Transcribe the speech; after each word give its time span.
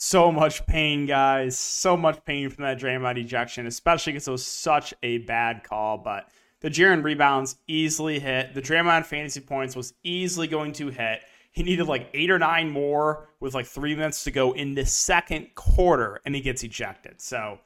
So 0.00 0.30
much 0.30 0.64
pain, 0.64 1.06
guys. 1.06 1.58
So 1.58 1.96
much 1.96 2.24
pain 2.24 2.50
from 2.50 2.62
that 2.62 2.78
Draymond 2.78 3.18
ejection, 3.18 3.66
especially 3.66 4.12
because 4.12 4.28
it 4.28 4.30
was 4.30 4.46
such 4.46 4.94
a 5.02 5.18
bad 5.18 5.64
call. 5.64 5.98
But 5.98 6.28
the 6.60 6.70
Jaren 6.70 7.02
rebounds 7.02 7.56
easily 7.66 8.20
hit. 8.20 8.54
The 8.54 8.62
Draymond 8.62 9.06
fantasy 9.06 9.40
points 9.40 9.74
was 9.74 9.94
easily 10.04 10.46
going 10.46 10.72
to 10.74 10.86
hit. 10.86 11.22
He 11.50 11.64
needed 11.64 11.88
like 11.88 12.10
eight 12.14 12.30
or 12.30 12.38
nine 12.38 12.70
more 12.70 13.28
with 13.40 13.54
like 13.54 13.66
three 13.66 13.96
minutes 13.96 14.22
to 14.22 14.30
go 14.30 14.52
in 14.52 14.76
the 14.76 14.86
second 14.86 15.56
quarter, 15.56 16.20
and 16.24 16.32
he 16.32 16.40
gets 16.40 16.62
ejected. 16.62 17.20
So 17.20 17.58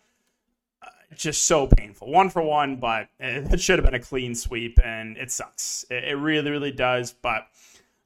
uh, 0.83 0.87
just 1.15 1.43
so 1.43 1.67
painful. 1.67 2.11
One 2.11 2.31
for 2.31 2.41
one, 2.41 2.77
but 2.77 3.09
it, 3.21 3.61
should 3.61 3.79
have 3.79 3.85
been 3.85 3.95
a 3.95 4.03
clean 4.03 4.35
sweep, 4.35 4.81
and 4.83 5.19
it 5.19 5.31
sucks. 5.31 5.85
It, 5.91 6.05
it 6.05 6.17
really, 6.17 6.51
really 6.51 6.73
does. 6.73 7.13
But 7.13 7.47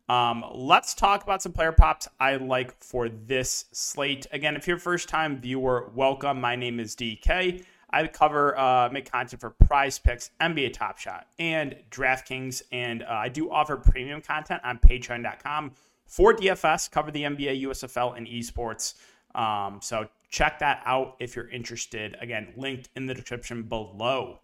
um, 0.09 0.45
let's 0.53 0.95
talk 0.95 1.23
about 1.25 1.43
some 1.43 1.53
player 1.53 1.73
props 1.73 2.09
I 2.21 2.37
like 2.37 2.83
for 2.83 3.09
this 3.09 3.65
slate. 3.73 4.27
Again, 4.33 4.57
if 4.57 4.67
you're 4.67 4.77
a 4.77 4.81
first 4.81 5.09
time 5.09 5.41
viewer, 5.41 5.91
welcome. 5.95 6.41
My 6.41 6.55
name 6.55 6.79
is 6.79 6.95
DK. 6.95 7.65
I 7.91 8.07
cover, 8.09 8.59
uh, 8.59 8.89
make 8.91 9.11
content 9.11 9.41
for 9.41 9.51
Prize 9.51 9.99
Picks, 9.99 10.31
NBA 10.41 10.73
Top 10.73 10.99
Shot, 10.99 11.29
and 11.39 11.77
DraftKings, 11.91 12.63
and 12.73 13.03
uh, 13.03 13.07
I 13.11 13.29
do 13.29 13.51
offer 13.51 13.77
premium 13.77 14.21
content 14.21 14.61
on 14.65 14.79
Patreon.com 14.79 15.73
for 16.07 16.35
DFS. 16.35 16.91
Cover 16.91 17.11
the 17.11 17.23
NBA, 17.23 17.63
USFL, 17.63 18.17
and 18.17 18.27
esports. 18.27 18.95
Um, 19.35 19.81
so 19.83 20.09
check 20.31 20.59
that 20.59 20.83
out 20.85 21.17
if 21.21 21.37
you're 21.37 21.49
interested. 21.49 22.17
Again, 22.21 22.53
linked 22.57 22.89
in 22.97 23.07
the 23.07 23.15
description 23.15 23.63
below. 23.63 24.41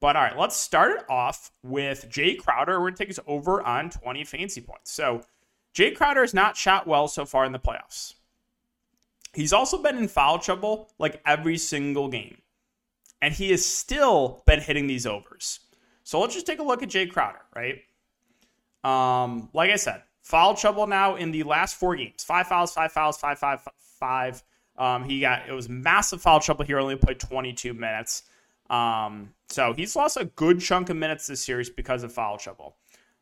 But 0.00 0.16
all 0.16 0.22
right, 0.22 0.38
let's 0.38 0.56
start 0.56 0.92
it 0.92 1.10
off 1.10 1.50
with 1.62 2.08
Jae 2.08 2.38
Crowder. 2.38 2.74
We're 2.74 2.86
going 2.86 2.94
to 2.94 2.98
take 2.98 3.10
us 3.10 3.20
over 3.26 3.62
on 3.62 3.90
20 3.90 4.24
fancy 4.24 4.60
points. 4.60 4.92
So 4.92 5.22
Jae 5.74 5.94
Crowder 5.94 6.20
has 6.20 6.34
not 6.34 6.56
shot 6.56 6.86
well 6.86 7.08
so 7.08 7.24
far 7.24 7.44
in 7.44 7.52
the 7.52 7.58
playoffs. 7.58 8.14
He's 9.34 9.52
also 9.52 9.82
been 9.82 9.98
in 9.98 10.08
foul 10.08 10.38
trouble 10.38 10.90
like 10.98 11.20
every 11.26 11.58
single 11.58 12.08
game. 12.08 12.38
And 13.20 13.34
he 13.34 13.50
has 13.50 13.66
still 13.66 14.42
been 14.46 14.60
hitting 14.60 14.86
these 14.86 15.06
overs. 15.06 15.60
So 16.04 16.20
let's 16.20 16.34
just 16.34 16.46
take 16.46 16.60
a 16.60 16.62
look 16.62 16.82
at 16.82 16.88
Jae 16.88 17.10
Crowder, 17.10 17.40
right? 17.54 17.80
Um, 18.84 19.50
like 19.52 19.70
I 19.70 19.76
said, 19.76 20.02
foul 20.22 20.54
trouble 20.54 20.86
now 20.86 21.16
in 21.16 21.32
the 21.32 21.42
last 21.42 21.76
four 21.76 21.96
games. 21.96 22.22
Five 22.22 22.46
fouls, 22.46 22.72
five 22.72 22.92
fouls, 22.92 23.18
five, 23.18 23.38
five, 23.38 23.66
five. 23.98 24.42
Um, 24.76 25.04
he 25.04 25.20
got 25.20 25.48
it 25.48 25.52
was 25.52 25.68
massive 25.68 26.22
foul 26.22 26.38
trouble 26.40 26.64
here. 26.64 26.78
Only 26.78 26.96
played 26.96 27.18
22 27.18 27.74
minutes. 27.74 28.22
Um, 28.70 29.30
so 29.48 29.72
he's 29.72 29.96
lost 29.96 30.16
a 30.16 30.26
good 30.26 30.60
chunk 30.60 30.90
of 30.90 30.96
minutes 30.96 31.26
this 31.26 31.42
series 31.42 31.70
because 31.70 32.02
of 32.02 32.12
foul 32.12 32.36
trouble. 32.36 32.76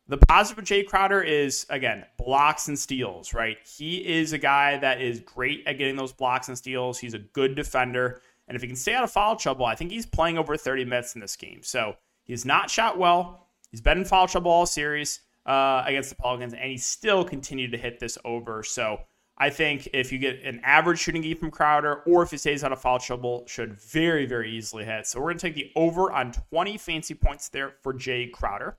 The 0.09 0.17
positive 0.17 0.59
of 0.59 0.65
Jae 0.65 0.85
Crowder 0.85 1.21
is 1.21 1.65
again 1.69 2.05
blocks 2.17 2.67
and 2.67 2.79
steals. 2.79 3.33
Right, 3.33 3.57
he 3.65 3.97
is 3.97 4.33
a 4.33 4.37
guy 4.37 4.77
that 4.77 5.01
is 5.01 5.19
great 5.19 5.63
at 5.65 5.77
getting 5.77 5.95
those 5.95 6.13
blocks 6.13 6.47
and 6.47 6.57
steals. 6.57 6.97
He's 6.99 7.13
a 7.13 7.19
good 7.19 7.55
defender, 7.55 8.21
and 8.47 8.55
if 8.55 8.61
he 8.61 8.67
can 8.67 8.77
stay 8.77 8.93
out 8.93 9.03
of 9.03 9.11
foul 9.11 9.35
trouble, 9.35 9.65
I 9.65 9.75
think 9.75 9.91
he's 9.91 10.05
playing 10.05 10.37
over 10.37 10.55
30 10.55 10.85
minutes 10.85 11.15
in 11.15 11.21
this 11.21 11.35
game. 11.35 11.59
So 11.61 11.95
he's 12.23 12.45
not 12.45 12.69
shot 12.69 12.97
well. 12.97 13.47
He's 13.69 13.81
been 13.81 13.97
in 13.97 14.05
foul 14.05 14.27
trouble 14.27 14.51
all 14.51 14.65
series 14.65 15.21
uh, 15.45 15.83
against 15.85 16.09
the 16.09 16.15
Pelicans, 16.15 16.53
and 16.53 16.63
he 16.63 16.77
still 16.77 17.23
continued 17.25 17.71
to 17.73 17.77
hit 17.77 17.99
this 17.99 18.17
over. 18.23 18.63
So 18.63 19.01
I 19.37 19.51
think 19.51 19.89
if 19.93 20.11
you 20.11 20.17
get 20.17 20.41
an 20.43 20.61
average 20.63 20.99
shooting 20.99 21.21
game 21.21 21.37
from 21.37 21.51
Crowder, 21.51 22.01
or 22.07 22.23
if 22.23 22.31
he 22.31 22.37
stays 22.37 22.63
out 22.63 22.71
of 22.71 22.81
foul 22.81 22.97
trouble, 22.97 23.43
should 23.47 23.79
very, 23.79 24.25
very 24.25 24.51
easily 24.51 24.83
hit. 24.83 25.05
So 25.05 25.19
we're 25.19 25.27
going 25.27 25.37
to 25.37 25.47
take 25.47 25.55
the 25.55 25.71
over 25.75 26.11
on 26.11 26.31
20 26.49 26.77
fancy 26.77 27.13
points 27.13 27.49
there 27.49 27.75
for 27.83 27.93
Jae 27.93 28.31
Crowder. 28.31 28.77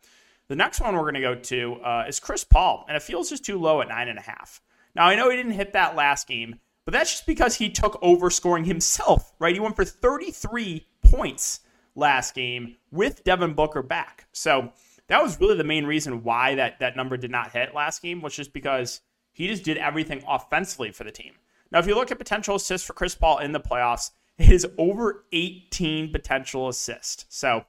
The 0.48 0.56
next 0.56 0.80
one 0.80 0.94
we're 0.94 1.02
going 1.02 1.14
to 1.14 1.20
go 1.20 1.34
to 1.36 1.74
uh, 1.74 2.04
is 2.08 2.18
Chris 2.18 2.42
Paul, 2.42 2.84
and 2.88 2.96
it 2.96 3.02
feels 3.02 3.30
just 3.30 3.44
too 3.44 3.58
low 3.58 3.80
at 3.80 3.88
nine 3.88 4.08
and 4.08 4.18
a 4.18 4.22
half. 4.22 4.60
Now 4.96 5.06
I 5.06 5.14
know 5.14 5.30
he 5.30 5.36
didn't 5.36 5.52
hit 5.52 5.74
that 5.74 5.94
last 5.94 6.26
game, 6.26 6.56
but 6.84 6.92
that's 6.92 7.10
just 7.10 7.26
because 7.26 7.54
he 7.54 7.70
took 7.70 7.98
over 8.02 8.30
scoring 8.30 8.64
himself. 8.64 9.32
Right, 9.38 9.54
he 9.54 9.60
went 9.60 9.76
for 9.76 9.84
33 9.84 10.86
points 11.04 11.60
last 11.94 12.34
game 12.34 12.76
with 12.90 13.22
Devin 13.24 13.54
Booker 13.54 13.82
back. 13.82 14.26
So 14.32 14.72
that 15.08 15.22
was 15.22 15.38
really 15.38 15.56
the 15.56 15.64
main 15.64 15.84
reason 15.84 16.24
why 16.24 16.54
that 16.56 16.80
that 16.80 16.96
number 16.96 17.16
did 17.16 17.30
not 17.30 17.52
hit 17.52 17.74
last 17.74 18.02
game, 18.02 18.22
was 18.22 18.34
just 18.34 18.52
because 18.52 19.02
he 19.38 19.46
just 19.46 19.62
did 19.62 19.78
everything 19.78 20.20
offensively 20.26 20.90
for 20.90 21.04
the 21.04 21.12
team. 21.12 21.34
Now, 21.70 21.78
if 21.78 21.86
you 21.86 21.94
look 21.94 22.10
at 22.10 22.18
potential 22.18 22.56
assists 22.56 22.84
for 22.84 22.92
Chris 22.92 23.14
Paul 23.14 23.38
in 23.38 23.52
the 23.52 23.60
playoffs, 23.60 24.10
it 24.36 24.50
is 24.50 24.66
over 24.76 25.24
18 25.32 26.10
potential 26.10 26.68
assists. 26.68 27.24
So 27.28 27.64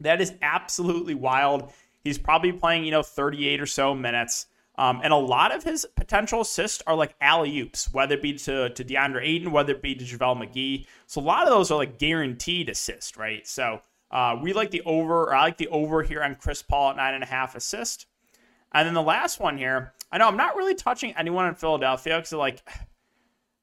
that 0.00 0.22
is 0.22 0.32
absolutely 0.40 1.12
wild. 1.12 1.72
He's 2.02 2.16
probably 2.16 2.52
playing, 2.52 2.86
you 2.86 2.90
know, 2.90 3.02
38 3.02 3.60
or 3.60 3.66
so 3.66 3.94
minutes. 3.94 4.46
Um, 4.78 5.02
and 5.04 5.12
a 5.12 5.16
lot 5.16 5.54
of 5.54 5.62
his 5.62 5.86
potential 5.94 6.40
assists 6.40 6.82
are 6.86 6.94
like 6.94 7.14
alley 7.20 7.60
oops, 7.60 7.92
whether 7.92 8.14
it 8.14 8.22
be 8.22 8.32
to, 8.32 8.70
to 8.70 8.84
DeAndre 8.84 9.26
Ayton, 9.26 9.52
whether 9.52 9.74
it 9.74 9.82
be 9.82 9.94
to 9.94 10.04
JaVale 10.04 10.42
McGee. 10.42 10.86
So 11.06 11.20
a 11.20 11.22
lot 11.22 11.42
of 11.42 11.50
those 11.50 11.70
are 11.70 11.76
like 11.76 11.98
guaranteed 11.98 12.70
assists, 12.70 13.18
right? 13.18 13.46
So 13.46 13.82
uh, 14.10 14.38
we 14.42 14.54
like 14.54 14.70
the 14.70 14.82
over, 14.86 15.24
or 15.24 15.34
I 15.34 15.42
like 15.42 15.58
the 15.58 15.68
over 15.68 16.02
here 16.02 16.22
on 16.22 16.34
Chris 16.36 16.62
Paul 16.62 16.90
at 16.90 16.96
nine 16.96 17.12
and 17.12 17.22
a 17.22 17.26
half 17.26 17.54
assist. 17.54 18.06
And 18.76 18.86
then 18.86 18.94
the 18.94 19.02
last 19.02 19.40
one 19.40 19.56
here, 19.56 19.94
I 20.12 20.18
know 20.18 20.28
I'm 20.28 20.36
not 20.36 20.54
really 20.54 20.74
touching 20.74 21.14
anyone 21.16 21.46
in 21.46 21.54
Philadelphia 21.54 22.18
because 22.18 22.32
like 22.32 22.62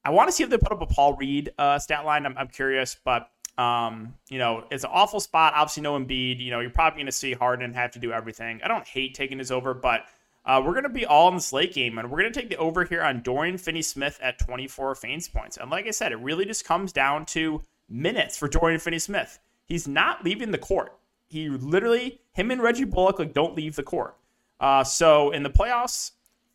I 0.03 0.09
want 0.09 0.27
to 0.27 0.31
see 0.31 0.43
if 0.43 0.49
they 0.49 0.57
put 0.57 0.71
up 0.71 0.81
a 0.81 0.87
Paul 0.87 1.15
Reed 1.15 1.51
uh, 1.57 1.77
stat 1.77 2.03
line. 2.03 2.25
I'm, 2.25 2.35
I'm 2.35 2.47
curious, 2.47 2.97
but 3.03 3.29
um, 3.57 4.15
you 4.29 4.39
know, 4.39 4.63
it's 4.71 4.83
an 4.83 4.89
awful 4.91 5.19
spot. 5.19 5.53
Obviously, 5.55 5.83
no 5.83 5.99
Embiid. 5.99 6.39
You 6.39 6.49
know, 6.49 6.61
you're 6.61 6.71
probably 6.71 6.97
going 6.97 7.05
to 7.05 7.11
see 7.11 7.33
Harden 7.33 7.73
have 7.73 7.91
to 7.91 7.99
do 7.99 8.11
everything. 8.11 8.59
I 8.63 8.67
don't 8.67 8.87
hate 8.87 9.13
taking 9.13 9.37
his 9.37 9.51
over, 9.51 9.75
but 9.75 10.05
uh, 10.45 10.61
we're 10.65 10.71
going 10.71 10.83
to 10.83 10.89
be 10.89 11.05
all 11.05 11.27
in 11.29 11.35
the 11.35 11.49
late 11.53 11.75
game, 11.75 11.99
and 11.99 12.09
we're 12.09 12.19
going 12.19 12.33
to 12.33 12.39
take 12.39 12.49
the 12.49 12.57
over 12.57 12.83
here 12.83 13.03
on 13.03 13.21
Dorian 13.21 13.59
Finney-Smith 13.59 14.19
at 14.19 14.39
24 14.39 14.95
fantasy 14.95 15.31
points. 15.31 15.57
And 15.57 15.69
like 15.69 15.85
I 15.85 15.91
said, 15.91 16.11
it 16.11 16.17
really 16.17 16.45
just 16.45 16.65
comes 16.65 16.91
down 16.91 17.27
to 17.27 17.61
minutes 17.87 18.35
for 18.35 18.47
Dorian 18.47 18.79
Finney-Smith. 18.79 19.39
He's 19.63 19.87
not 19.87 20.25
leaving 20.25 20.49
the 20.49 20.57
court. 20.57 20.97
He 21.27 21.49
literally, 21.49 22.19
him 22.33 22.49
and 22.49 22.61
Reggie 22.61 22.83
Bullock, 22.83 23.19
like 23.19 23.33
don't 23.33 23.55
leave 23.55 23.75
the 23.75 23.83
court. 23.83 24.17
Uh, 24.63 24.81
so 24.81 25.31
in 25.31 25.43
the 25.43 25.49
playoffs, 25.49 26.11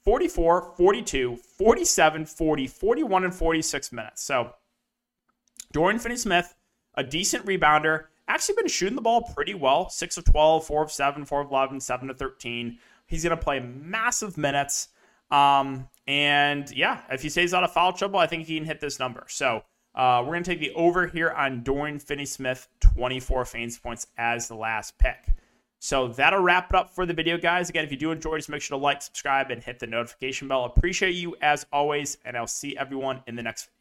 44, 0.07 0.73
42, 0.79 1.37
47, 1.37 2.25
40, 2.25 2.67
41, 2.67 3.25
and 3.25 3.35
46 3.35 3.93
minutes. 3.93 4.23
So 4.23 4.55
Dorian 5.73 5.99
Finney 5.99 6.17
Smith, 6.17 6.55
a 6.95 7.05
decent 7.05 7.45
rebounder, 7.45 8.05
actually 8.27 8.55
been 8.55 8.69
shooting 8.69 8.97
the 8.97 9.03
ball 9.03 9.31
pretty 9.35 9.53
well 9.53 9.91
6 9.91 10.17
of 10.17 10.25
12, 10.25 10.67
4 10.67 10.83
of 10.85 10.91
7, 10.91 11.27
4 11.27 11.41
of 11.43 11.51
11, 11.51 11.81
7 11.81 12.09
of 12.09 12.19
13. 12.19 12.79
He's 13.07 13.25
going 13.25 13.37
to 13.37 13.45
play 13.45 13.61
massive 13.61 14.39
minutes. 14.39 14.89
Um, 15.31 15.87
and 16.07 16.75
yeah, 16.75 17.03
if 17.11 17.21
he 17.21 17.29
stays 17.29 17.53
out 17.53 17.63
of 17.63 17.75
foul 17.75 17.93
trouble, 17.93 18.19
I 18.19 18.27
think 18.27 18.47
he 18.47 18.57
can 18.57 18.65
hit 18.65 18.81
this 18.81 18.99
number. 18.99 19.27
So 19.29 19.65
uh, 19.95 20.23
we're 20.25 20.33
going 20.33 20.45
to 20.45 20.51
take 20.51 20.61
the 20.61 20.73
over 20.73 21.09
here 21.09 21.29
on 21.33 21.63
Dorian 21.63 21.99
Finney 21.99 22.25
Smith, 22.25 22.69
24 22.81 23.45
fantasy 23.45 23.81
points 23.83 24.07
as 24.17 24.49
the 24.49 24.55
last 24.55 24.97
pick. 24.97 25.35
So 25.81 26.09
that'll 26.09 26.41
wrap 26.41 26.71
it 26.71 26.77
up 26.77 26.91
for 26.91 27.07
the 27.07 27.15
video, 27.15 27.39
guys. 27.39 27.71
Again, 27.71 27.85
if 27.85 27.91
you 27.91 27.97
do 27.97 28.11
enjoy, 28.11 28.37
just 28.37 28.49
make 28.49 28.63
sure 28.63 28.77
to 28.77 28.83
like, 28.83 29.01
subscribe, 29.01 29.51
and 29.51 29.63
hit 29.63 29.79
the 29.79 29.87
notification 29.87 30.49
bell. 30.49 30.65
Appreciate 30.65 31.15
you 31.15 31.37
as 31.41 31.67
always, 31.73 32.19
and 32.25 32.37
I'll 32.37 32.47
see 32.47 32.77
everyone 32.77 33.23
in 33.27 33.37
the 33.37 33.43
next 33.43 33.65
video. 33.65 33.78